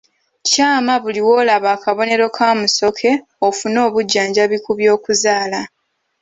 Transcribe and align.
Kyama 0.47 0.93
buli 1.03 1.21
w'olaba 1.27 1.67
akabonero 1.75 2.25
ka 2.37 2.49
musoke 2.59 3.11
ofune 3.47 3.77
obujjanjabi 3.87 4.57
ku 4.65 4.71
by'okuzaala. 4.77 5.61